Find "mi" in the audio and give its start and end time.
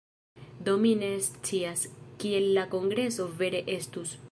0.85-0.93